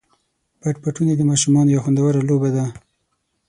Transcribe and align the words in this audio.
پټ 0.61 0.75
پټوني 0.83 1.13
د 1.17 1.21
ماشومانو 1.31 1.71
یوه 1.73 1.83
خوندوره 1.85 2.21
لوبه 2.29 2.49
ده. 2.55 2.65